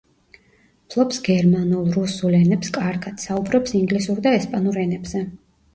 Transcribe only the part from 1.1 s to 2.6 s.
გერმანულ, რუსულ